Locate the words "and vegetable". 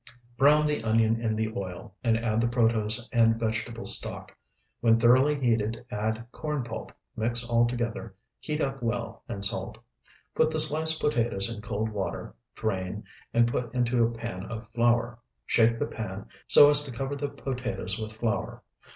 3.11-3.85